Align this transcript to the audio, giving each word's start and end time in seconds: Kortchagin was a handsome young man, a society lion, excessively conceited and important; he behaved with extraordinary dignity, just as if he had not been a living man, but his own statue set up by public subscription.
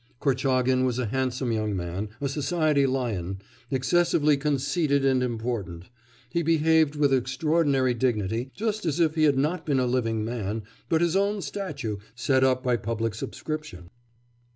Kortchagin 0.19 0.83
was 0.83 0.97
a 0.97 1.05
handsome 1.05 1.51
young 1.51 1.75
man, 1.75 2.09
a 2.19 2.27
society 2.27 2.87
lion, 2.87 3.37
excessively 3.69 4.35
conceited 4.35 5.05
and 5.05 5.21
important; 5.21 5.91
he 6.27 6.41
behaved 6.41 6.95
with 6.95 7.13
extraordinary 7.13 7.93
dignity, 7.93 8.49
just 8.55 8.83
as 8.87 8.99
if 8.99 9.13
he 9.13 9.25
had 9.25 9.37
not 9.37 9.63
been 9.63 9.79
a 9.79 9.85
living 9.85 10.25
man, 10.25 10.63
but 10.89 11.01
his 11.01 11.15
own 11.15 11.39
statue 11.43 11.97
set 12.15 12.43
up 12.43 12.63
by 12.63 12.77
public 12.77 13.13
subscription. 13.13 13.91